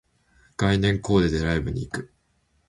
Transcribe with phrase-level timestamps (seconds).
[0.57, 2.11] 概念コーデでライブに行く